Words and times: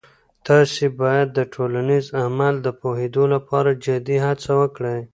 تاسې 0.47 0.85
باید 1.01 1.27
د 1.33 1.39
ټولنیز 1.53 2.05
عمل 2.23 2.53
د 2.61 2.67
پوهیدو 2.81 3.23
لپاره 3.33 3.69
جدي 3.85 4.17
هڅه 4.27 4.51
وکړئ. 4.61 5.01